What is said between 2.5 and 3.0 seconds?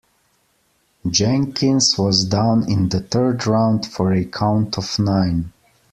in